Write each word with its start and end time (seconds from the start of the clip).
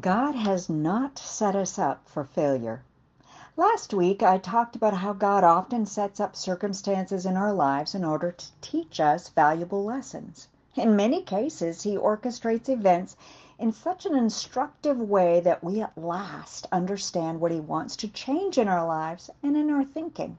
God 0.00 0.34
has 0.34 0.68
not 0.68 1.18
set 1.18 1.56
us 1.56 1.78
up 1.78 2.06
for 2.06 2.22
failure. 2.22 2.82
Last 3.56 3.94
week, 3.94 4.22
I 4.22 4.36
talked 4.36 4.76
about 4.76 4.92
how 4.92 5.14
God 5.14 5.44
often 5.44 5.86
sets 5.86 6.20
up 6.20 6.36
circumstances 6.36 7.24
in 7.24 7.38
our 7.38 7.54
lives 7.54 7.94
in 7.94 8.04
order 8.04 8.32
to 8.32 8.46
teach 8.60 9.00
us 9.00 9.30
valuable 9.30 9.82
lessons. 9.82 10.46
In 10.76 10.94
many 10.94 11.22
cases, 11.22 11.84
He 11.84 11.96
orchestrates 11.96 12.68
events 12.68 13.16
in 13.58 13.72
such 13.72 14.04
an 14.04 14.14
instructive 14.14 15.00
way 15.00 15.40
that 15.40 15.64
we 15.64 15.80
at 15.80 15.96
last 15.96 16.66
understand 16.70 17.40
what 17.40 17.50
He 17.50 17.60
wants 17.60 17.96
to 17.96 18.08
change 18.08 18.58
in 18.58 18.68
our 18.68 18.86
lives 18.86 19.30
and 19.42 19.56
in 19.56 19.70
our 19.70 19.84
thinking. 19.84 20.36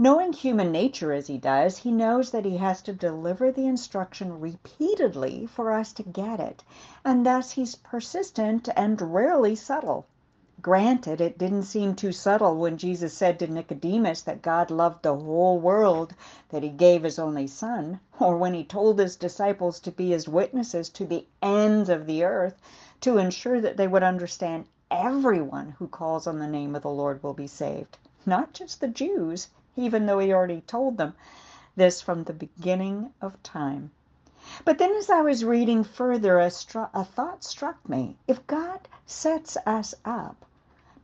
Knowing 0.00 0.32
human 0.32 0.70
nature 0.70 1.12
as 1.12 1.26
he 1.26 1.36
does, 1.36 1.78
he 1.78 1.90
knows 1.90 2.30
that 2.30 2.44
he 2.44 2.56
has 2.58 2.80
to 2.80 2.92
deliver 2.92 3.50
the 3.50 3.66
instruction 3.66 4.38
repeatedly 4.38 5.44
for 5.44 5.72
us 5.72 5.92
to 5.92 6.04
get 6.04 6.38
it, 6.38 6.62
and 7.04 7.26
thus 7.26 7.50
he's 7.50 7.74
persistent 7.74 8.68
and 8.76 9.12
rarely 9.12 9.56
subtle. 9.56 10.06
Granted, 10.62 11.20
it 11.20 11.36
didn't 11.36 11.64
seem 11.64 11.96
too 11.96 12.12
subtle 12.12 12.54
when 12.58 12.78
Jesus 12.78 13.12
said 13.12 13.40
to 13.40 13.48
Nicodemus 13.48 14.22
that 14.22 14.40
God 14.40 14.70
loved 14.70 15.02
the 15.02 15.16
whole 15.16 15.58
world, 15.58 16.14
that 16.50 16.62
he 16.62 16.68
gave 16.68 17.02
his 17.02 17.18
only 17.18 17.48
Son, 17.48 17.98
or 18.20 18.36
when 18.36 18.54
he 18.54 18.62
told 18.62 19.00
his 19.00 19.16
disciples 19.16 19.80
to 19.80 19.90
be 19.90 20.10
his 20.10 20.28
witnesses 20.28 20.88
to 20.90 21.06
the 21.06 21.26
ends 21.42 21.88
of 21.88 22.06
the 22.06 22.22
earth 22.22 22.62
to 23.00 23.18
ensure 23.18 23.60
that 23.60 23.76
they 23.76 23.88
would 23.88 24.04
understand 24.04 24.66
everyone 24.92 25.70
who 25.80 25.88
calls 25.88 26.28
on 26.28 26.38
the 26.38 26.46
name 26.46 26.76
of 26.76 26.82
the 26.82 26.88
Lord 26.88 27.20
will 27.20 27.34
be 27.34 27.48
saved, 27.48 27.98
not 28.24 28.52
just 28.52 28.80
the 28.80 28.86
Jews 28.86 29.48
even 29.78 30.06
though 30.06 30.18
he 30.18 30.32
already 30.32 30.60
told 30.62 30.98
them 30.98 31.14
this 31.76 32.02
from 32.02 32.24
the 32.24 32.32
beginning 32.32 33.12
of 33.22 33.40
time. 33.42 33.92
But 34.64 34.78
then, 34.78 34.92
as 34.94 35.08
I 35.08 35.20
was 35.20 35.44
reading 35.44 35.84
further, 35.84 36.40
a, 36.40 36.50
a 36.92 37.04
thought 37.04 37.44
struck 37.44 37.88
me. 37.88 38.16
If 38.26 38.44
God 38.48 38.88
sets 39.06 39.56
us 39.64 39.94
up, 40.04 40.44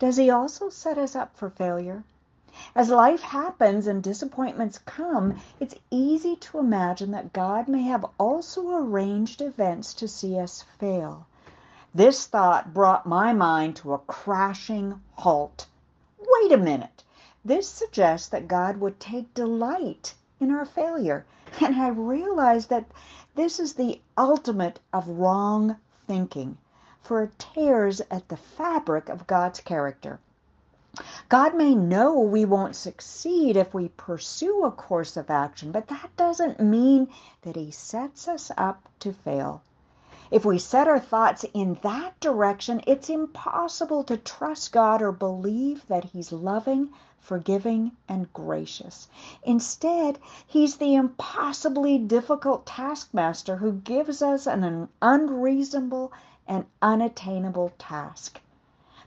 does 0.00 0.16
he 0.16 0.28
also 0.28 0.70
set 0.70 0.98
us 0.98 1.14
up 1.14 1.36
for 1.36 1.50
failure? 1.50 2.02
As 2.74 2.90
life 2.90 3.22
happens 3.22 3.86
and 3.86 4.02
disappointments 4.02 4.78
come, 4.78 5.40
it's 5.60 5.76
easy 5.90 6.34
to 6.36 6.58
imagine 6.58 7.12
that 7.12 7.32
God 7.32 7.68
may 7.68 7.82
have 7.82 8.04
also 8.18 8.70
arranged 8.76 9.40
events 9.40 9.94
to 9.94 10.08
see 10.08 10.36
us 10.36 10.64
fail. 10.78 11.26
This 11.94 12.26
thought 12.26 12.74
brought 12.74 13.06
my 13.06 13.32
mind 13.32 13.76
to 13.76 13.92
a 13.92 13.98
crashing 13.98 15.00
halt. 15.12 15.68
Wait 16.18 16.50
a 16.50 16.56
minute. 16.56 17.03
This 17.44 17.68
suggests 17.68 18.28
that 18.28 18.48
God 18.48 18.78
would 18.78 18.98
take 18.98 19.34
delight 19.34 20.14
in 20.40 20.50
our 20.50 20.64
failure. 20.64 21.26
And 21.60 21.76
I 21.76 21.88
realize 21.88 22.66
that 22.68 22.86
this 23.34 23.60
is 23.60 23.74
the 23.74 24.00
ultimate 24.16 24.80
of 24.92 25.06
wrong 25.06 25.76
thinking, 26.06 26.56
for 27.02 27.22
it 27.24 27.38
tears 27.38 28.00
at 28.10 28.28
the 28.28 28.36
fabric 28.38 29.08
of 29.10 29.26
God's 29.26 29.60
character. 29.60 30.20
God 31.28 31.54
may 31.54 31.74
know 31.74 32.18
we 32.18 32.44
won't 32.44 32.76
succeed 32.76 33.56
if 33.56 33.74
we 33.74 33.88
pursue 33.88 34.64
a 34.64 34.70
course 34.70 35.16
of 35.16 35.28
action, 35.28 35.70
but 35.70 35.88
that 35.88 36.16
doesn't 36.16 36.60
mean 36.60 37.08
that 37.42 37.56
He 37.56 37.70
sets 37.70 38.26
us 38.26 38.52
up 38.56 38.88
to 39.00 39.12
fail. 39.12 39.60
If 40.30 40.44
we 40.44 40.58
set 40.58 40.88
our 40.88 41.00
thoughts 41.00 41.44
in 41.52 41.78
that 41.82 42.18
direction, 42.20 42.80
it's 42.86 43.10
impossible 43.10 44.02
to 44.04 44.16
trust 44.16 44.72
God 44.72 45.02
or 45.02 45.12
believe 45.12 45.86
that 45.88 46.04
He's 46.04 46.32
loving, 46.32 46.90
forgiving, 47.24 47.90
and 48.06 48.30
gracious. 48.32 49.08
Instead, 49.42 50.18
He's 50.46 50.76
the 50.76 50.94
impossibly 50.94 51.96
difficult 51.96 52.66
taskmaster 52.66 53.56
who 53.56 53.72
gives 53.72 54.20
us 54.20 54.46
an 54.46 54.88
unreasonable 55.00 56.12
and 56.46 56.66
unattainable 56.82 57.72
task. 57.78 58.40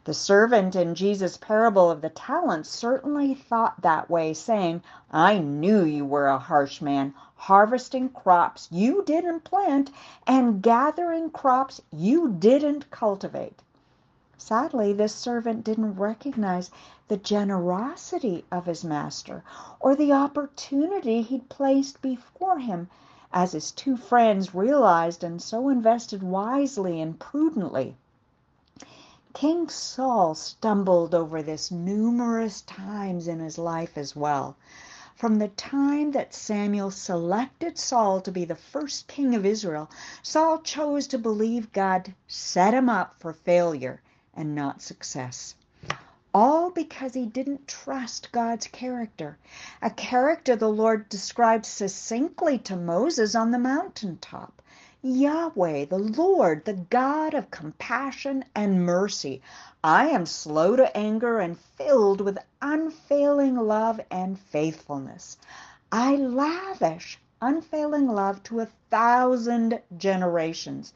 The 0.06 0.14
servant 0.14 0.76
in 0.76 0.96
Jesus' 0.96 1.38
parable 1.38 1.92
of 1.92 2.02
the 2.02 2.10
talents 2.10 2.70
certainly 2.70 3.36
thought 3.36 3.82
that 3.82 4.10
way, 4.10 4.34
saying, 4.34 4.82
I 5.12 5.38
knew 5.38 5.84
you 5.84 6.06
were 6.06 6.28
a 6.28 6.40
harsh 6.40 6.82
man, 6.82 7.14
harvesting 7.36 8.10
crops 8.10 8.68
you 8.72 9.04
didn't 9.04 9.44
plant 9.44 9.92
and 10.26 10.62
gathering 10.62 11.30
crops 11.30 11.82
you 11.92 12.30
didn't 12.30 12.90
cultivate. 12.90 13.62
Sadly, 14.40 14.94
this 14.94 15.16
servant 15.16 15.64
didn't 15.64 15.96
recognize 15.96 16.70
the 17.08 17.18
generosity 17.18 18.46
of 18.52 18.68
his 18.68 18.84
master 18.84 19.44
or 19.80 19.96
the 19.96 20.14
opportunity 20.14 21.24
he'd 21.24 21.50
placed 21.50 22.04
before 22.04 22.60
him, 22.60 22.88
as 23.34 23.54
his 23.54 23.72
two 23.72 23.98
friends 23.98 24.54
realized 24.54 25.24
and 25.24 25.42
so 25.42 25.70
invested 25.70 26.22
wisely 26.22 27.02
and 27.02 27.20
prudently. 27.20 27.98
King 29.34 29.70
Saul 29.70 30.36
stumbled 30.36 31.16
over 31.16 31.42
this 31.42 31.72
numerous 31.72 32.62
times 32.62 33.28
in 33.28 33.40
his 33.40 33.58
life 33.58 33.98
as 33.98 34.16
well. 34.16 34.56
From 35.16 35.40
the 35.40 35.48
time 35.48 36.12
that 36.12 36.36
Samuel 36.36 36.92
selected 36.92 37.80
Saul 37.80 38.22
to 38.22 38.32
be 38.32 38.46
the 38.46 38.56
first 38.56 39.08
king 39.08 39.34
of 39.34 39.48
Israel, 39.48 39.90
Saul 40.22 40.60
chose 40.60 41.08
to 41.08 41.18
believe 41.18 41.74
God 41.74 42.14
set 42.28 42.76
him 42.76 42.88
up 42.88 43.16
for 43.18 43.34
failure 43.34 44.00
and 44.38 44.56
not 44.56 44.82
success. 44.82 45.56
All 46.34 46.70
because 46.70 47.16
he 47.16 47.26
didn't 47.26 47.68
trust 47.68 48.32
God's 48.32 48.68
character, 48.68 49.38
a 49.82 49.90
character 49.90 50.56
the 50.56 50.70
Lord 50.70 51.10
described 51.10 51.66
succinctly 51.66 52.60
to 52.60 52.76
Moses 52.76 53.34
on 53.36 53.52
the 53.52 53.60
mountaintop. 53.60 54.62
Yahweh, 55.02 55.86
the 55.86 55.98
Lord, 55.98 56.66
the 56.66 56.74
God 56.74 57.34
of 57.34 57.52
compassion 57.52 58.46
and 58.56 58.86
mercy. 58.86 59.42
I 59.84 60.10
am 60.10 60.26
slow 60.26 60.76
to 60.76 60.96
anger 60.96 61.40
and 61.40 61.60
filled 61.78 62.22
with 62.22 62.38
unfailing 62.62 63.56
love 63.56 64.00
and 64.12 64.40
faithfulness. 64.40 65.38
I 65.92 66.16
lavish 66.16 67.20
unfailing 67.42 68.08
love 68.08 68.44
to 68.44 68.60
a 68.60 68.68
thousand 68.90 69.82
generations. 69.98 70.94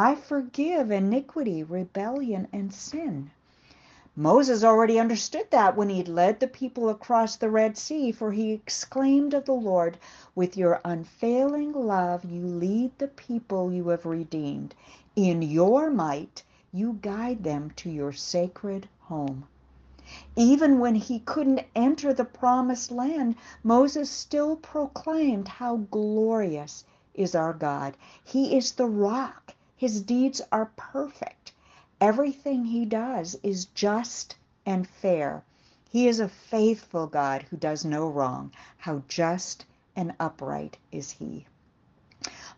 I 0.00 0.14
forgive 0.14 0.92
iniquity, 0.92 1.64
rebellion, 1.64 2.46
and 2.52 2.72
sin. 2.72 3.32
Moses 4.14 4.62
already 4.62 5.00
understood 5.00 5.50
that 5.50 5.76
when 5.76 5.88
he 5.88 6.04
led 6.04 6.38
the 6.38 6.46
people 6.46 6.88
across 6.88 7.34
the 7.34 7.50
Red 7.50 7.76
Sea, 7.76 8.12
for 8.12 8.30
he 8.30 8.52
exclaimed 8.52 9.34
of 9.34 9.44
the 9.44 9.54
Lord, 9.54 9.98
With 10.36 10.56
your 10.56 10.80
unfailing 10.84 11.72
love 11.72 12.24
you 12.24 12.46
lead 12.46 12.96
the 12.98 13.08
people 13.08 13.72
you 13.72 13.88
have 13.88 14.06
redeemed. 14.06 14.76
In 15.16 15.42
your 15.42 15.90
might 15.90 16.44
you 16.72 17.00
guide 17.02 17.42
them 17.42 17.72
to 17.72 17.90
your 17.90 18.12
sacred 18.12 18.88
home. 19.00 19.48
Even 20.36 20.78
when 20.78 20.94
he 20.94 21.18
couldn't 21.18 21.66
enter 21.74 22.14
the 22.14 22.24
promised 22.24 22.92
land, 22.92 23.34
Moses 23.64 24.08
still 24.08 24.54
proclaimed 24.54 25.48
how 25.48 25.78
glorious 25.90 26.84
is 27.14 27.34
our 27.34 27.52
God. 27.52 27.96
He 28.22 28.56
is 28.56 28.70
the 28.70 28.86
rock 28.86 29.54
his 29.78 30.02
deeds 30.02 30.42
are 30.50 30.72
perfect. 30.76 31.52
Everything 32.00 32.64
he 32.64 32.84
does 32.84 33.36
is 33.44 33.66
just 33.66 34.34
and 34.66 34.88
fair. 34.88 35.44
He 35.88 36.08
is 36.08 36.18
a 36.18 36.28
faithful 36.28 37.06
God 37.06 37.42
who 37.44 37.56
does 37.56 37.84
no 37.84 38.08
wrong. 38.08 38.52
How 38.76 39.02
just 39.06 39.64
and 39.94 40.12
upright 40.18 40.78
is 40.90 41.12
he. 41.12 41.46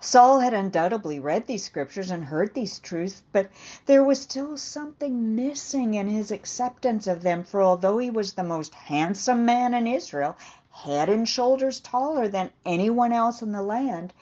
Saul 0.01 0.41
had 0.41 0.55
undoubtedly 0.55 1.21
read 1.21 1.47
these 1.47 1.63
scriptures 1.63 2.11
and 2.11 2.25
heard 2.25 2.55
these 2.55 2.79
truths, 2.79 3.23
but 3.33 3.51
there 3.85 4.03
was 4.03 4.23
still 4.23 4.57
something 4.57 5.37
missing 5.37 5.93
in 5.93 6.09
his 6.09 6.31
acceptance 6.31 7.07
of 7.07 7.21
them, 7.21 7.45
for 7.45 7.63
although 7.63 7.99
he 7.99 8.09
was 8.09 8.33
the 8.33 8.43
most 8.43 8.73
handsome 8.73 9.45
man 9.45 9.75
in 9.75 9.87
Israel, 9.87 10.39
head 10.71 11.11
and 11.11 11.29
shoulders 11.29 11.81
taller 11.81 12.29
than 12.29 12.51
anyone 12.65 13.13
else 13.13 13.43
in 13.43 13.53
the 13.53 13.63
land, 13.63 14.15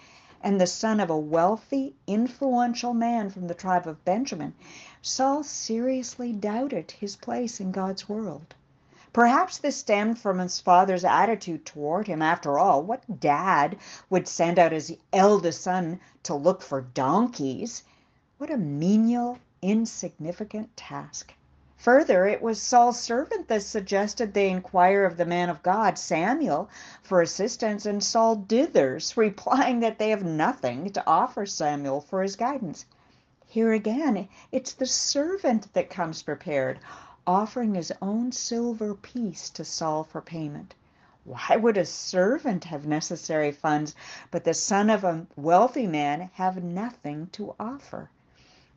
and 0.43 0.61
the 0.61 0.67
son 0.67 1.01
of 1.01 1.11
a 1.11 1.19
wealthy, 1.19 1.95
influential 2.07 2.95
man 2.95 3.31
from 3.31 3.49
the 3.49 3.55
tribe 3.55 3.87
of 3.87 4.05
Benjamin, 4.05 4.55
Saul 5.03 5.43
seriously 5.43 6.33
doubted 6.33 6.91
his 6.93 7.17
place 7.17 7.61
in 7.61 7.73
God's 7.73 8.09
world. 8.09 8.55
Perhaps 9.13 9.59
this 9.59 9.77
stemmed 9.77 10.19
from 10.19 10.39
his 10.39 10.61
father's 10.61 11.05
attitude 11.05 11.65
toward 11.65 12.07
him. 12.07 12.23
After 12.23 12.59
all, 12.59 12.83
what 12.83 13.21
dad 13.21 13.77
would 14.11 14.29
send 14.29 14.59
out 14.59 14.73
his 14.73 14.97
eldest 15.13 15.63
son 15.63 15.99
to 16.23 16.35
look 16.35 16.63
for 16.63 16.83
donkeys? 16.83 17.83
What 18.37 18.51
a 18.51 18.57
menial, 18.57 19.39
insignificant 19.63 20.77
task. 20.77 21.35
Further, 21.83 22.27
it 22.27 22.43
was 22.43 22.61
Saul's 22.61 22.99
servant 22.99 23.47
that 23.47 23.63
suggested 23.63 24.35
they 24.35 24.51
inquire 24.51 25.05
of 25.05 25.17
the 25.17 25.25
man 25.25 25.49
of 25.49 25.63
God, 25.63 25.97
Samuel, 25.97 26.69
for 27.05 27.23
assistance, 27.23 27.87
and 27.87 28.03
Saul 28.03 28.35
dithers, 28.35 29.17
replying 29.17 29.79
that 29.79 29.97
they 29.97 30.11
have 30.11 30.25
nothing 30.25 30.91
to 30.91 31.07
offer 31.07 31.47
Samuel 31.47 32.01
for 32.01 32.21
his 32.21 32.35
guidance. 32.35 32.85
Here 33.47 33.73
again, 33.73 34.29
it's 34.51 34.73
the 34.73 34.87
servant 34.87 35.73
that 35.75 35.89
comes 35.89 36.21
prepared, 36.25 36.81
offering 37.29 37.77
his 37.77 37.93
own 38.03 38.33
silver 38.33 38.93
piece 38.97 39.49
to 39.51 39.65
Saul 39.65 40.03
for 40.03 40.21
payment. 40.21 40.75
Why 41.23 41.55
would 41.55 41.77
a 41.77 41.87
servant 41.87 42.65
have 42.65 42.87
necessary 42.87 43.53
funds, 43.53 43.95
but 44.33 44.43
the 44.43 44.53
son 44.53 44.91
of 44.91 45.05
a 45.05 45.29
wealthy 45.37 45.87
man 45.87 46.31
have 46.33 46.61
nothing 46.61 47.29
to 47.35 47.55
offer? 47.61 48.11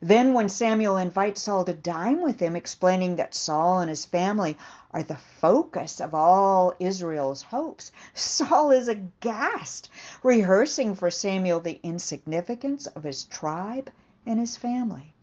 Then, 0.04 0.34
when 0.34 0.48
Samuel 0.48 0.96
invites 0.96 1.42
Saul 1.42 1.64
to 1.64 1.72
dine 1.72 2.22
with 2.22 2.40
him, 2.40 2.56
explaining 2.56 3.14
that 3.14 3.36
Saul 3.36 3.78
and 3.78 3.88
his 3.88 4.04
family 4.04 4.58
are 4.90 5.04
the 5.04 5.14
focus 5.14 6.00
of 6.00 6.12
all 6.12 6.74
Israel's 6.80 7.42
hopes, 7.42 7.92
Saul 8.12 8.72
is 8.72 8.88
aghast, 8.88 9.88
rehearsing 10.24 10.96
for 10.96 11.08
Samuel 11.08 11.60
the 11.60 11.78
insignificance 11.84 12.88
of 12.88 13.04
his 13.04 13.22
tribe 13.26 13.92
and 14.26 14.40
his 14.40 14.56
family. 14.56 15.14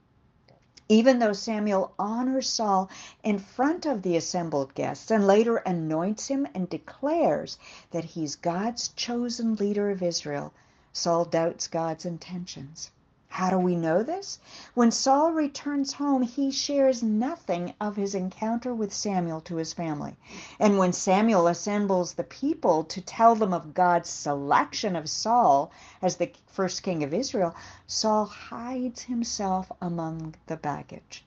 Even 0.87 1.19
though 1.19 1.33
Samuel 1.33 1.91
honors 1.99 2.47
Saul 2.47 2.89
in 3.21 3.37
front 3.37 3.85
of 3.85 4.01
the 4.01 4.15
assembled 4.15 4.73
guests 4.75 5.11
and 5.11 5.27
later 5.27 5.57
anoints 5.57 6.27
him 6.29 6.47
and 6.55 6.69
declares 6.69 7.57
that 7.91 8.05
he's 8.05 8.37
God's 8.37 8.87
chosen 8.87 9.55
leader 9.55 9.89
of 9.89 10.01
Israel, 10.01 10.53
Saul 10.93 11.25
doubts 11.25 11.67
God's 11.67 12.05
intentions. 12.05 12.91
How 13.31 13.51
do 13.51 13.59
we 13.59 13.75
know 13.75 14.03
this? 14.03 14.39
When 14.73 14.91
Saul 14.91 15.31
returns 15.31 15.93
home, 15.93 16.23
he 16.23 16.51
shares 16.51 17.03
nothing 17.03 17.73
of 17.79 17.95
his 17.95 18.15
encounter 18.15 18.73
with 18.73 18.93
Samuel 18.93 19.39
to 19.41 19.57
his 19.57 19.71
family. 19.71 20.17
And 20.59 20.77
when 20.77 20.91
Samuel 20.93 21.47
assembles 21.47 22.13
the 22.13 22.23
people 22.23 22.83
to 22.85 22.99
tell 23.01 23.35
them 23.35 23.53
of 23.53 23.73
God's 23.73 24.09
selection 24.09 24.95
of 24.95 25.09
Saul 25.09 25.71
as 26.01 26.17
the 26.17 26.31
first 26.47 26.83
king 26.83 27.03
of 27.03 27.13
Israel, 27.13 27.55
Saul 27.87 28.25
hides 28.25 29.03
himself 29.03 29.71
among 29.79 30.35
the 30.47 30.57
baggage. 30.57 31.23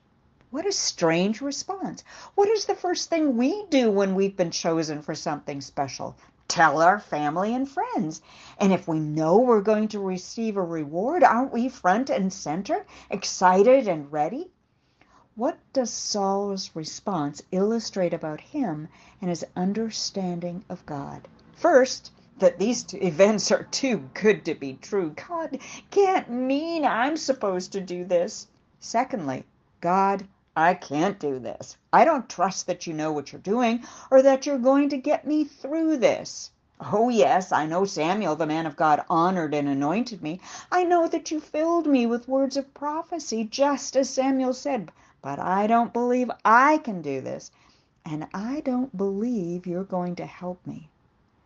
What 0.51 0.67
a 0.67 0.71
strange 0.71 1.41
response. 1.41 2.03
What 2.35 2.47
is 2.47 2.65
the 2.65 2.75
first 2.75 3.09
thing 3.09 3.37
we 3.37 3.65
do 3.71 3.89
when 3.89 4.13
we've 4.13 4.37
been 4.37 4.51
chosen 4.51 5.01
for 5.01 5.15
something 5.15 5.61
special? 5.61 6.15
Tell 6.47 6.81
our 6.81 6.99
family 6.99 7.53
and 7.53 7.69
friends. 7.69 8.21
And 8.59 8.71
if 8.71 8.87
we 8.87 8.99
know 8.99 9.39
we're 9.39 9.61
going 9.61 9.87
to 9.89 9.99
receive 9.99 10.57
a 10.57 10.63
reward, 10.63 11.23
aren't 11.23 11.53
we 11.53 11.69
front 11.69 12.09
and 12.09 12.31
center, 12.31 12.85
excited 13.09 13.87
and 13.87 14.11
ready? 14.11 14.51
What 15.35 15.57
does 15.73 15.89
Saul's 15.89 16.69
response 16.75 17.41
illustrate 17.51 18.13
about 18.13 18.39
him 18.39 18.87
and 19.19 19.29
his 19.29 19.45
understanding 19.55 20.63
of 20.69 20.85
God? 20.85 21.27
First, 21.55 22.11
that 22.37 22.59
these 22.59 22.85
events 22.93 23.51
are 23.51 23.63
too 23.63 24.09
good 24.13 24.45
to 24.45 24.53
be 24.53 24.73
true. 24.81 25.15
God 25.27 25.59
can't 25.91 26.29
mean 26.29 26.85
I'm 26.85 27.17
supposed 27.17 27.71
to 27.71 27.81
do 27.81 28.05
this. 28.05 28.47
Secondly, 28.79 29.45
God 29.81 30.27
I 30.55 30.75
can't 30.75 31.17
do 31.19 31.39
this. 31.39 31.77
I 31.91 32.05
don't 32.05 32.29
trust 32.29 32.67
that 32.67 32.85
you 32.85 32.93
know 32.93 33.11
what 33.11 33.31
you're 33.31 33.41
doing 33.41 33.83
or 34.11 34.21
that 34.21 34.45
you're 34.45 34.59
going 34.59 34.89
to 34.89 34.97
get 34.97 35.25
me 35.25 35.45
through 35.45 35.97
this. 35.97 36.51
Oh, 36.79 37.09
yes, 37.09 37.51
I 37.51 37.65
know 37.65 37.85
Samuel, 37.85 38.35
the 38.35 38.45
man 38.45 38.65
of 38.65 38.75
God, 38.75 39.03
honored 39.09 39.53
and 39.53 39.67
anointed 39.69 40.21
me. 40.21 40.41
I 40.71 40.83
know 40.83 41.07
that 41.07 41.31
you 41.31 41.39
filled 41.39 41.87
me 41.87 42.05
with 42.05 42.27
words 42.27 42.57
of 42.57 42.73
prophecy, 42.73 43.45
just 43.45 43.95
as 43.95 44.09
Samuel 44.09 44.53
said, 44.53 44.91
but 45.21 45.39
I 45.39 45.65
don't 45.65 45.93
believe 45.93 46.29
I 46.43 46.79
can 46.79 47.01
do 47.01 47.21
this, 47.21 47.51
and 48.05 48.27
I 48.33 48.59
don't 48.61 48.95
believe 48.97 49.65
you're 49.65 49.83
going 49.83 50.15
to 50.17 50.25
help 50.25 50.67
me. 50.67 50.89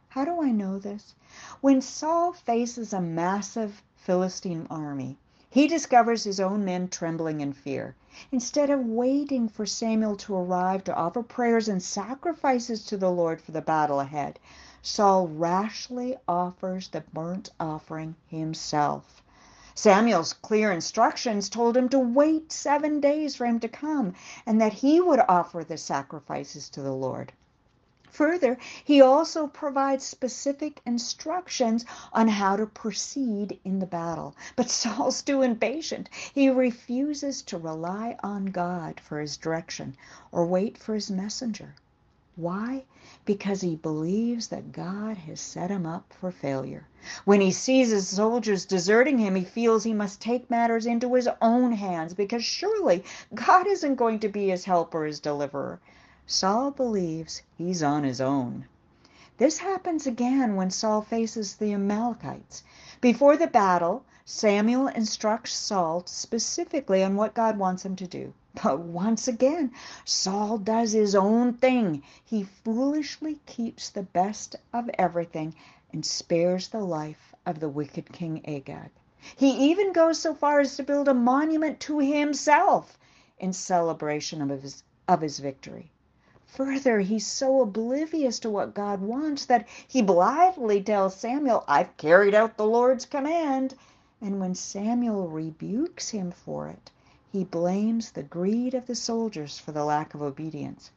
How 0.09 0.25
do 0.25 0.41
I 0.41 0.51
know 0.51 0.79
this? 0.79 1.13
When 1.61 1.81
Saul 1.81 2.33
faces 2.33 2.91
a 2.91 2.99
massive 2.99 3.83
Philistine 3.95 4.65
army, 4.69 5.17
he 5.49 5.67
discovers 5.67 6.25
his 6.25 6.39
own 6.39 6.65
men 6.65 6.87
trembling 6.89 7.39
in 7.39 7.53
fear. 7.53 7.95
Instead 8.31 8.69
of 8.69 8.85
waiting 8.85 9.47
for 9.47 9.65
Samuel 9.65 10.17
to 10.17 10.35
arrive 10.35 10.83
to 10.83 10.93
offer 10.93 11.23
prayers 11.23 11.69
and 11.69 11.81
sacrifices 11.81 12.83
to 12.85 12.97
the 12.97 13.09
Lord 13.09 13.39
for 13.39 13.51
the 13.53 13.61
battle 13.61 14.01
ahead, 14.01 14.39
Saul 14.81 15.27
rashly 15.27 16.17
offers 16.27 16.89
the 16.89 17.01
burnt 17.13 17.49
offering 17.59 18.15
himself. 18.27 19.23
Samuel's 19.73 20.33
clear 20.33 20.71
instructions 20.71 21.49
told 21.49 21.77
him 21.77 21.87
to 21.89 21.99
wait 21.99 22.51
seven 22.51 22.99
days 22.99 23.35
for 23.35 23.45
him 23.45 23.59
to 23.61 23.69
come 23.69 24.13
and 24.45 24.59
that 24.59 24.73
he 24.73 24.99
would 24.99 25.21
offer 25.29 25.63
the 25.63 25.77
sacrifices 25.77 26.67
to 26.69 26.81
the 26.81 26.93
Lord. 26.93 27.31
Further, 28.11 28.57
he 28.83 29.01
also 29.01 29.47
provides 29.47 30.05
specific 30.05 30.81
instructions 30.85 31.85
on 32.13 32.29
how 32.29 32.55
to 32.55 32.65
proceed 32.65 33.59
in 33.65 33.79
the 33.79 33.85
battle. 33.85 34.33
But 34.55 34.69
Saul's 34.71 35.21
too 35.21 35.41
impatient. 35.41 36.09
He 36.33 36.49
refuses 36.49 37.41
to 37.43 37.57
rely 37.57 38.15
on 38.23 38.45
God 38.45 39.01
for 39.01 39.19
his 39.19 39.35
direction 39.35 39.97
or 40.31 40.45
wait 40.45 40.77
for 40.77 40.93
his 40.93 41.11
messenger. 41.11 41.75
Why? 42.37 42.85
Because 43.25 43.61
he 43.61 43.75
believes 43.75 44.47
that 44.49 44.71
God 44.71 45.17
has 45.17 45.41
set 45.41 45.71
him 45.71 45.85
up 45.85 46.13
for 46.13 46.31
failure. 46.31 46.87
When 47.25 47.41
he 47.41 47.51
sees 47.51 47.89
his 47.89 48.07
soldiers 48.07 48.65
deserting 48.65 49.17
him, 49.17 49.35
he 49.35 49.43
feels 49.43 49.83
he 49.83 49.93
must 49.93 50.21
take 50.21 50.49
matters 50.49 50.85
into 50.85 51.15
his 51.15 51.27
own 51.41 51.71
hands 51.71 52.13
because 52.13 52.45
surely 52.45 53.03
God 53.33 53.67
isn't 53.67 53.95
going 53.95 54.19
to 54.19 54.29
be 54.29 54.49
his 54.49 54.65
helper, 54.65 55.05
his 55.05 55.19
deliverer. 55.19 55.79
Saul 56.29 56.71
believes 56.71 57.41
he's 57.57 57.81
on 57.81 58.03
his 58.03 58.19
own. 58.19 58.65
This 59.37 59.59
happens 59.59 60.05
again 60.05 60.57
when 60.57 60.69
Saul 60.69 61.01
faces 61.01 61.55
the 61.55 61.71
Amalekites. 61.71 62.63
Before 62.99 63.37
the 63.37 63.47
battle, 63.47 64.03
Samuel 64.25 64.89
instructs 64.89 65.53
Saul 65.53 66.03
specifically 66.05 67.01
on 67.01 67.15
what 67.15 67.33
God 67.33 67.57
wants 67.57 67.85
him 67.85 67.95
to 67.95 68.05
do. 68.05 68.33
But 68.61 68.79
once 68.79 69.29
again, 69.29 69.71
Saul 70.03 70.57
does 70.57 70.91
his 70.91 71.15
own 71.15 71.53
thing. 71.53 72.03
He 72.25 72.43
foolishly 72.43 73.39
keeps 73.45 73.89
the 73.89 74.03
best 74.03 74.57
of 74.73 74.89
everything 74.97 75.55
and 75.93 76.05
spares 76.05 76.67
the 76.67 76.83
life 76.83 77.33
of 77.45 77.61
the 77.61 77.69
wicked 77.69 78.11
King 78.11 78.45
Agag. 78.45 78.89
He 79.37 79.69
even 79.69 79.93
goes 79.93 80.19
so 80.19 80.33
far 80.33 80.59
as 80.59 80.75
to 80.75 80.83
build 80.83 81.07
a 81.07 81.13
monument 81.13 81.79
to 81.81 81.99
himself 81.99 82.97
in 83.39 83.53
celebration 83.53 84.41
of 84.41 84.61
his, 84.61 84.83
of 85.07 85.21
his 85.21 85.39
victory. 85.39 85.89
Further, 86.47 87.01
he's 87.01 87.27
so 87.27 87.61
oblivious 87.61 88.39
to 88.39 88.49
what 88.49 88.73
God 88.73 89.01
wants 89.01 89.45
that 89.45 89.67
he 89.87 90.01
blithely 90.01 90.81
tells 90.81 91.15
Samuel, 91.15 91.63
I've 91.67 91.95
carried 91.97 92.33
out 92.33 92.57
the 92.57 92.65
Lord's 92.65 93.05
command. 93.05 93.75
And 94.21 94.39
when 94.39 94.55
Samuel 94.55 95.27
rebukes 95.27 96.09
him 96.09 96.31
for 96.31 96.69
it, 96.69 96.89
he 97.31 97.43
blames 97.43 98.11
the 98.11 98.23
greed 98.23 98.73
of 98.73 98.87
the 98.87 98.95
soldiers 98.95 99.59
for 99.59 99.71
the 99.71 99.85
lack 99.85 100.13
of 100.13 100.21
obedience. 100.21 100.89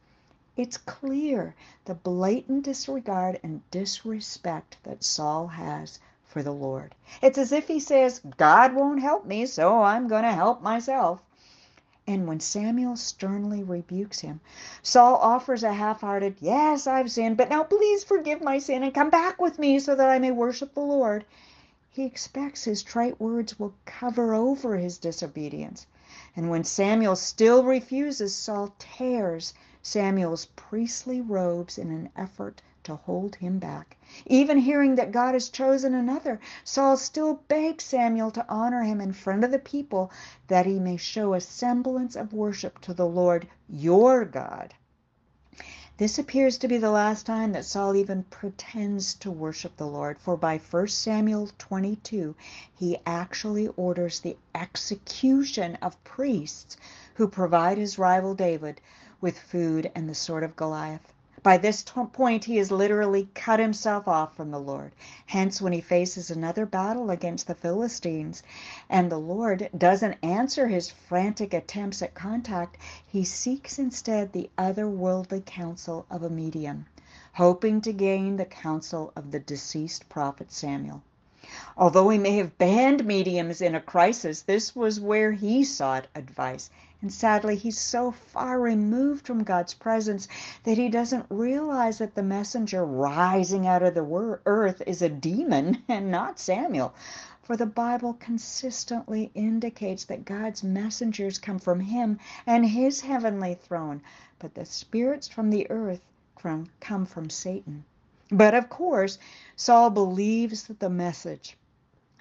It's 0.57 0.77
clear 0.77 1.53
the 1.85 1.95
blatant 1.95 2.63
disregard 2.63 3.39
and 3.43 3.61
disrespect 3.71 4.77
that 4.83 5.03
Saul 5.03 5.47
has 5.47 5.99
for 6.25 6.41
the 6.41 6.53
Lord. 6.53 6.95
It's 7.21 7.37
as 7.37 7.51
if 7.51 7.67
he 7.67 7.79
says, 7.79 8.21
God 8.37 8.73
won't 8.73 9.01
help 9.01 9.25
me, 9.25 9.45
so 9.45 9.81
I'm 9.81 10.07
going 10.07 10.23
to 10.23 10.31
help 10.31 10.61
myself. 10.61 11.19
And 12.13 12.27
when 12.27 12.41
Samuel 12.41 12.97
sternly 12.97 13.63
rebukes 13.63 14.19
him, 14.19 14.41
Saul 14.83 15.15
offers 15.15 15.63
a 15.63 15.71
half 15.71 16.01
hearted, 16.01 16.35
Yes, 16.41 16.85
I've 16.85 17.09
sinned, 17.09 17.37
but 17.37 17.49
now 17.49 17.63
please 17.63 18.03
forgive 18.03 18.41
my 18.41 18.59
sin 18.59 18.83
and 18.83 18.93
come 18.93 19.09
back 19.09 19.39
with 19.39 19.57
me 19.57 19.79
so 19.79 19.95
that 19.95 20.09
I 20.09 20.19
may 20.19 20.31
worship 20.31 20.73
the 20.73 20.81
Lord. 20.81 21.23
He 21.89 22.03
expects 22.03 22.65
his 22.65 22.83
trite 22.83 23.21
words 23.21 23.57
will 23.57 23.75
cover 23.85 24.33
over 24.33 24.75
his 24.75 24.97
disobedience. 24.97 25.87
And 26.35 26.49
when 26.49 26.65
Samuel 26.65 27.15
still 27.15 27.63
refuses, 27.63 28.35
Saul 28.35 28.75
tears 28.77 29.53
Samuel's 29.81 30.47
priestly 30.57 31.21
robes 31.21 31.77
in 31.77 31.91
an 31.91 32.09
effort 32.17 32.61
to 32.83 32.95
hold 32.95 33.35
him 33.35 33.59
back. 33.59 33.97
Even 34.25 34.57
hearing 34.57 34.95
that 34.95 35.11
God 35.11 35.33
has 35.33 35.49
chosen 35.49 35.93
another, 35.93 36.39
Saul 36.63 36.97
still 36.97 37.41
begs 37.47 37.83
Samuel 37.83 38.31
to 38.31 38.45
honor 38.49 38.83
him 38.83 38.99
in 38.99 39.13
front 39.13 39.43
of 39.43 39.51
the 39.51 39.59
people 39.59 40.11
that 40.47 40.65
he 40.65 40.79
may 40.79 40.97
show 40.97 41.33
a 41.33 41.41
semblance 41.41 42.15
of 42.15 42.33
worship 42.33 42.79
to 42.79 42.93
the 42.93 43.05
Lord 43.05 43.47
your 43.69 44.25
God. 44.25 44.73
This 46.01 46.17
appears 46.17 46.57
to 46.57 46.67
be 46.67 46.79
the 46.79 46.89
last 46.89 47.27
time 47.27 47.51
that 47.51 47.63
Saul 47.63 47.95
even 47.95 48.23
pretends 48.23 49.13
to 49.15 49.29
worship 49.29 49.77
the 49.77 49.85
Lord, 49.85 50.17
for 50.17 50.35
by 50.35 50.57
1 50.57 50.87
Samuel 50.87 51.51
22, 51.59 52.35
he 52.73 52.97
actually 53.05 53.67
orders 53.67 54.19
the 54.19 54.35
execution 54.55 55.75
of 55.75 56.03
priests 56.03 56.75
who 57.13 57.27
provide 57.27 57.77
his 57.77 57.99
rival 57.99 58.33
David 58.33 58.81
with 59.21 59.37
food 59.37 59.91
and 59.93 60.09
the 60.09 60.15
sword 60.15 60.43
of 60.43 60.55
Goliath. 60.55 61.10
By 61.43 61.57
this 61.57 61.83
point, 62.13 62.45
he 62.45 62.57
has 62.57 62.69
literally 62.71 63.27
cut 63.33 63.59
himself 63.59 64.07
off 64.07 64.35
from 64.35 64.51
the 64.51 64.59
Lord. 64.59 64.91
Hence, 65.25 65.59
when 65.59 65.73
he 65.73 65.81
faces 65.81 66.29
another 66.29 66.67
battle 66.67 67.09
against 67.09 67.47
the 67.47 67.55
Philistines 67.55 68.43
and 68.87 69.11
the 69.11 69.17
Lord 69.17 69.67
doesn't 69.75 70.17
answer 70.21 70.67
his 70.67 70.91
frantic 70.91 71.51
attempts 71.51 72.03
at 72.03 72.13
contact, 72.13 72.77
he 73.07 73.23
seeks 73.23 73.79
instead 73.79 74.31
the 74.33 74.51
otherworldly 74.55 75.43
counsel 75.43 76.05
of 76.11 76.21
a 76.21 76.29
medium, 76.29 76.85
hoping 77.33 77.81
to 77.81 77.91
gain 77.91 78.37
the 78.37 78.45
counsel 78.45 79.11
of 79.15 79.31
the 79.31 79.39
deceased 79.39 80.07
prophet 80.09 80.51
Samuel. 80.51 81.01
Although 81.75 82.09
he 82.09 82.19
may 82.19 82.35
have 82.37 82.59
banned 82.59 83.03
mediums 83.03 83.61
in 83.61 83.73
a 83.73 83.81
crisis, 83.81 84.43
this 84.43 84.75
was 84.75 84.99
where 84.99 85.31
he 85.31 85.63
sought 85.63 86.05
advice 86.13 86.69
and 87.01 87.11
sadly, 87.11 87.55
he's 87.55 87.79
so 87.79 88.11
far 88.11 88.59
removed 88.59 89.25
from 89.25 89.43
God's 89.43 89.73
presence 89.73 90.27
that 90.63 90.77
he 90.77 90.87
doesn't 90.87 91.25
realize 91.29 91.97
that 91.97 92.13
the 92.13 92.21
messenger 92.21 92.85
rising 92.85 93.65
out 93.65 93.81
of 93.81 93.95
the 93.95 94.39
earth 94.45 94.83
is 94.85 95.01
a 95.01 95.09
demon 95.09 95.81
and 95.87 96.11
not 96.11 96.39
Samuel. 96.39 96.93
For 97.41 97.57
the 97.57 97.65
Bible 97.65 98.13
consistently 98.13 99.31
indicates 99.33 100.05
that 100.05 100.25
God's 100.25 100.63
messengers 100.63 101.39
come 101.39 101.57
from 101.57 101.79
Him 101.79 102.19
and 102.45 102.67
His 102.67 103.01
heavenly 103.01 103.55
throne, 103.55 104.03
but 104.37 104.53
the 104.53 104.65
spirits 104.65 105.27
from 105.27 105.49
the 105.49 105.69
earth 105.71 106.01
come 106.79 107.05
from 107.07 107.29
Satan. 107.31 107.83
But 108.29 108.53
of 108.53 108.69
course, 108.69 109.17
Saul 109.55 109.89
believes 109.89 110.63
that 110.63 110.79
the 110.79 110.89
message 110.89 111.57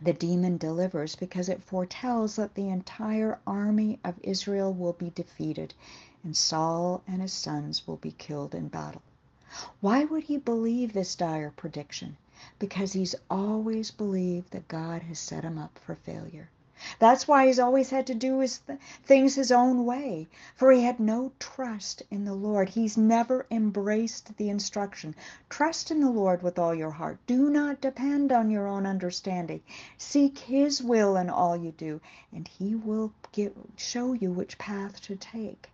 the 0.02 0.12
demon 0.12 0.56
delivers 0.56 1.14
because 1.14 1.48
it 1.48 1.62
foretells 1.62 2.36
that 2.36 2.54
the 2.54 2.68
entire 2.68 3.38
army 3.46 3.98
of 4.04 4.18
Israel 4.22 4.72
will 4.72 4.94
be 4.94 5.10
defeated 5.10 5.74
and 6.22 6.36
Saul 6.36 7.02
and 7.06 7.22
his 7.22 7.32
sons 7.32 7.86
will 7.86 7.96
be 7.96 8.12
killed 8.12 8.54
in 8.54 8.68
battle. 8.68 9.02
Why 9.80 10.04
would 10.04 10.24
he 10.24 10.36
believe 10.36 10.92
this 10.92 11.14
dire 11.14 11.50
prediction? 11.56 12.16
Because 12.58 12.92
he's 12.92 13.14
always 13.28 13.90
believed 13.90 14.52
that 14.52 14.68
God 14.68 15.02
has 15.02 15.18
set 15.18 15.44
him 15.44 15.58
up 15.58 15.78
for 15.78 15.94
failure. 15.94 16.48
That's 16.98 17.28
why 17.28 17.46
he's 17.46 17.58
always 17.58 17.90
had 17.90 18.06
to 18.06 18.14
do 18.14 18.38
his 18.38 18.58
th- 18.58 18.78
things 19.04 19.34
his 19.34 19.52
own 19.52 19.84
way, 19.84 20.28
for 20.56 20.72
he 20.72 20.82
had 20.82 20.98
no 20.98 21.32
trust 21.38 22.02
in 22.10 22.24
the 22.24 22.34
Lord. 22.34 22.70
He's 22.70 22.96
never 22.96 23.46
embraced 23.50 24.36
the 24.38 24.48
instruction. 24.48 25.14
Trust 25.50 25.90
in 25.90 26.00
the 26.00 26.10
Lord 26.10 26.42
with 26.42 26.58
all 26.58 26.74
your 26.74 26.92
heart. 26.92 27.18
Do 27.26 27.50
not 27.50 27.80
depend 27.82 28.32
on 28.32 28.50
your 28.50 28.66
own 28.66 28.86
understanding. 28.86 29.60
Seek 29.98 30.38
his 30.38 30.82
will 30.82 31.16
in 31.16 31.28
all 31.28 31.56
you 31.56 31.72
do, 31.72 32.00
and 32.32 32.48
he 32.48 32.74
will 32.74 33.12
show 33.76 34.14
you 34.14 34.32
which 34.32 34.56
path 34.56 35.00
to 35.02 35.16
take. 35.16 35.68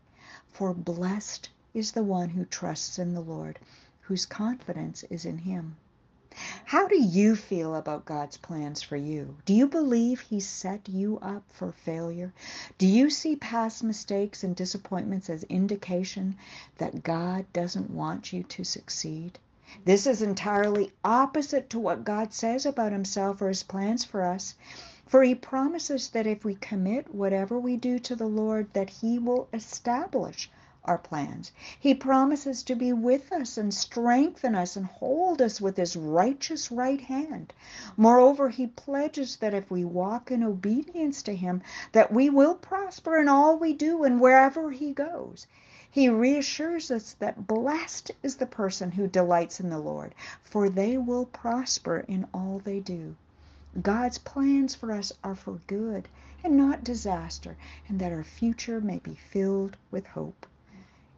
For 0.48 0.74
blessed 0.74 1.50
is 1.72 1.92
the 1.92 2.02
one 2.02 2.30
who 2.30 2.44
trusts 2.44 2.98
in 2.98 3.14
the 3.14 3.20
Lord, 3.20 3.58
whose 4.00 4.26
confidence 4.26 5.04
is 5.10 5.24
in 5.24 5.38
him. 5.38 5.76
How 6.66 6.86
do 6.86 7.00
you 7.00 7.34
feel 7.34 7.74
about 7.74 8.04
God's 8.04 8.36
plans 8.36 8.82
for 8.82 8.96
you? 8.96 9.36
Do 9.46 9.54
you 9.54 9.66
believe 9.66 10.20
He 10.20 10.38
set 10.38 10.86
you 10.86 11.18
up 11.22 11.44
for 11.50 11.72
failure? 11.72 12.34
Do 12.76 12.86
you 12.86 13.08
see 13.08 13.36
past 13.36 13.82
mistakes 13.82 14.44
and 14.44 14.54
disappointments 14.54 15.30
as 15.30 15.44
indication 15.44 16.36
that 16.76 17.02
God 17.02 17.46
doesn't 17.54 17.90
want 17.90 18.34
you 18.34 18.42
to 18.42 18.64
succeed? 18.64 19.38
This 19.86 20.06
is 20.06 20.20
entirely 20.20 20.92
opposite 21.02 21.70
to 21.70 21.78
what 21.78 22.04
God 22.04 22.34
says 22.34 22.66
about 22.66 22.92
Himself 22.92 23.40
or 23.40 23.48
His 23.48 23.62
plans 23.62 24.04
for 24.04 24.22
us. 24.22 24.54
For 25.06 25.22
He 25.22 25.34
promises 25.34 26.10
that 26.10 26.26
if 26.26 26.44
we 26.44 26.56
commit 26.56 27.14
whatever 27.14 27.58
we 27.58 27.78
do 27.78 27.98
to 28.00 28.14
the 28.14 28.26
Lord, 28.26 28.70
that 28.74 28.90
He 28.90 29.18
will 29.18 29.48
establish 29.54 30.50
our 30.86 30.98
plans. 30.98 31.52
He 31.78 31.94
promises 31.94 32.62
to 32.62 32.74
be 32.74 32.92
with 32.92 33.32
us 33.32 33.58
and 33.58 33.74
strengthen 33.74 34.54
us 34.54 34.76
and 34.76 34.86
hold 34.86 35.42
us 35.42 35.60
with 35.60 35.76
his 35.76 35.96
righteous 35.96 36.70
right 36.70 37.00
hand. 37.00 37.52
Moreover, 37.96 38.48
he 38.48 38.68
pledges 38.68 39.36
that 39.36 39.54
if 39.54 39.70
we 39.70 39.84
walk 39.84 40.30
in 40.30 40.42
obedience 40.42 41.22
to 41.24 41.34
him, 41.34 41.62
that 41.92 42.12
we 42.12 42.30
will 42.30 42.54
prosper 42.54 43.18
in 43.18 43.28
all 43.28 43.58
we 43.58 43.72
do 43.72 44.04
and 44.04 44.20
wherever 44.20 44.70
he 44.70 44.92
goes. 44.92 45.46
He 45.90 46.08
reassures 46.08 46.90
us 46.90 47.14
that 47.20 47.46
blessed 47.46 48.10
is 48.22 48.36
the 48.36 48.46
person 48.46 48.90
who 48.92 49.06
delights 49.06 49.60
in 49.60 49.70
the 49.70 49.78
Lord, 49.78 50.14
for 50.44 50.68
they 50.68 50.98
will 50.98 51.24
prosper 51.24 52.04
in 52.06 52.26
all 52.34 52.60
they 52.62 52.80
do. 52.80 53.16
God's 53.82 54.18
plans 54.18 54.74
for 54.74 54.92
us 54.92 55.12
are 55.24 55.34
for 55.34 55.60
good 55.66 56.08
and 56.44 56.56
not 56.56 56.84
disaster, 56.84 57.56
and 57.88 57.98
that 57.98 58.12
our 58.12 58.24
future 58.24 58.80
may 58.80 58.98
be 58.98 59.14
filled 59.14 59.76
with 59.90 60.06
hope. 60.06 60.46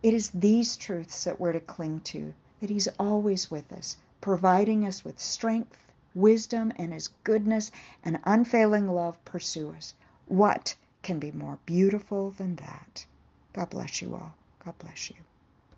It 0.02 0.14
is 0.14 0.31
these 0.31 0.76
truths 0.76 1.25
that 1.25 1.40
we're 1.40 1.52
to 1.52 1.61
cling 1.61 2.00
to, 2.02 2.35
that 2.61 2.71
He's 2.71 2.88
always 2.99 3.50
with 3.50 3.73
us, 3.73 3.97
providing 4.21 4.87
us 4.87 5.05
with 5.05 5.19
strength, 5.19 5.76
wisdom, 6.14 6.73
and 6.76 6.93
His 6.93 7.09
goodness 7.25 7.73
and 8.05 8.21
unfailing 8.25 8.88
love 8.88 9.23
pursue 9.25 9.71
us. 9.73 9.95
What 10.26 10.76
can 11.02 11.19
be 11.19 11.33
more 11.33 11.59
beautiful 11.67 12.31
than 12.33 12.57
that? 12.57 13.07
God 13.55 13.71
bless 13.71 14.00
you 14.02 14.14
all. 14.14 14.35
God 14.64 14.78
bless 14.78 15.11
you. 15.11 15.17